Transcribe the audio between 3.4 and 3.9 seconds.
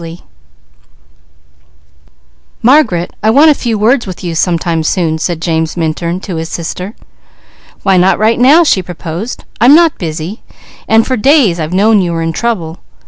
a few